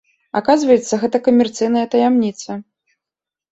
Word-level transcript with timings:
Аказваецца, 0.39 0.99
гэта 1.03 1.17
камерцыйная 1.27 1.85
таямніца! 1.93 2.51